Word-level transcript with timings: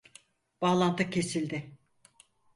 Bağlantı 0.61 1.09
kesildi. 1.09 1.77